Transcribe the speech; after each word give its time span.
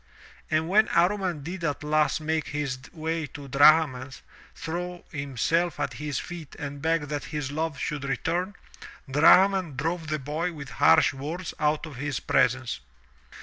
And 0.49 0.67
when 0.67 0.87
Amman 0.87 1.43
did 1.43 1.63
at 1.63 1.83
last 1.83 2.19
make 2.19 2.47
his 2.47 2.79
way 2.91 3.27
to 3.27 3.47
Drahman^ 3.47 4.19
throw 4.55 5.05
himself 5.11 5.79
at 5.79 5.93
his 5.93 6.17
feet 6.17 6.55
and 6.57 6.81
beg 6.81 7.03
that 7.09 7.25
his 7.25 7.51
love 7.51 7.77
should 7.77 8.05
return, 8.05 8.55
Drahman 9.07 9.75
drove 9.75 10.07
the 10.07 10.17
boy 10.17 10.53
with 10.53 10.71
harsh 10.71 11.13
words 11.13 11.53
out 11.59 11.85
of 11.85 11.97
his 11.97 12.19
presence. 12.19 12.79